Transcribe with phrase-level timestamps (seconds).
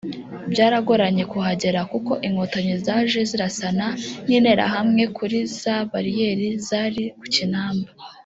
[0.51, 3.87] Byaragoranye kuhagera kuko Inkotanyi zaje zirasana
[4.27, 7.89] n’interahamwe kuri za bariyeri zari ku Kinamba